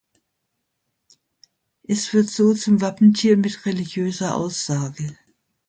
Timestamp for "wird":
2.11-2.27